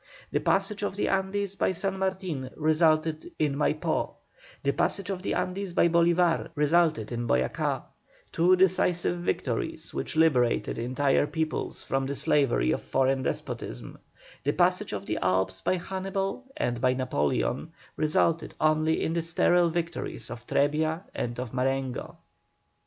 [0.31, 4.15] The passage of the Andes by San Martin resulted in Maipó;
[4.63, 7.83] the passage of the Andes by Bolívar resulted in Boyacá;
[8.31, 13.99] two decisive victories which liberated entire peoples from the slavery of foreign despotism;
[14.43, 19.69] the passages of the Alps by Hannibal and by Napoleon resulted only in the sterile
[19.69, 22.17] victories of Trebia and of Marengo.